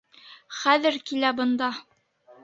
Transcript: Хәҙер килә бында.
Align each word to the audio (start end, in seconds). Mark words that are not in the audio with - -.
Хәҙер 0.59 0.97
килә 1.09 1.29
бында. 1.41 1.67